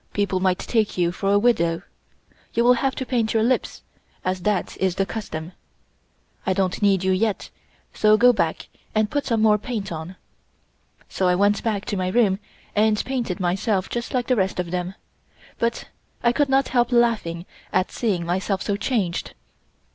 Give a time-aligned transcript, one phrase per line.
[0.13, 1.83] People might take you for a widow.
[2.55, 3.83] You will have to paint your lips,
[4.25, 5.51] as that is the custom.
[6.43, 7.51] I don't need you yet,
[7.93, 10.15] so go back and put some more paint on."
[11.07, 12.39] So I went back to my room
[12.75, 14.95] and painted myself just like the rest of them,
[15.59, 15.87] but
[16.23, 19.33] I could not help laughing at seeing myself so changed.